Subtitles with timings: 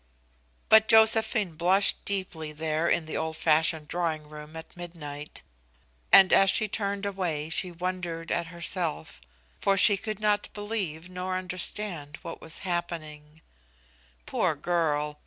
[0.67, 5.43] But Josephine blushed deeply there in the old fashioned drawing room at midnight,
[6.11, 9.21] and as she turned away she wondered at herself,
[9.59, 13.43] for she could not believe nor understand what was happening.
[14.25, 15.19] Poor girl!